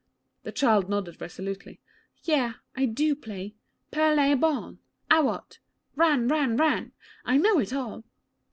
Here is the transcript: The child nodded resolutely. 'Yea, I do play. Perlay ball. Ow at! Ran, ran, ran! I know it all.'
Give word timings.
The 0.41 0.51
child 0.51 0.89
nodded 0.89 1.21
resolutely. 1.21 1.79
'Yea, 2.23 2.53
I 2.75 2.85
do 2.87 3.13
play. 3.15 3.53
Perlay 3.91 4.33
ball. 4.33 4.79
Ow 5.11 5.31
at! 5.35 5.59
Ran, 5.95 6.27
ran, 6.27 6.57
ran! 6.57 6.93
I 7.23 7.37
know 7.37 7.59
it 7.59 7.71
all.' 7.71 8.03